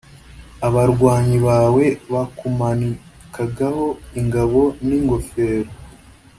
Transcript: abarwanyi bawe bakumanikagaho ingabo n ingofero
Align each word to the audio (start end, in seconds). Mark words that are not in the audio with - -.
abarwanyi 0.67 1.37
bawe 1.47 1.85
bakumanikagaho 2.13 3.85
ingabo 4.19 4.61
n 4.87 4.89
ingofero 4.97 5.71